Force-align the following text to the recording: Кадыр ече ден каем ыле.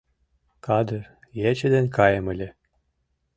Кадыр 0.65 1.03
ече 1.49 1.67
ден 1.73 1.85
каем 1.95 2.25
ыле. 2.33 2.49